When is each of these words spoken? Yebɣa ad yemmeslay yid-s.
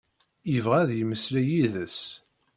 Yebɣa 0.51 0.77
ad 0.81 0.91
yemmeslay 0.97 1.47
yid-s. 1.53 1.99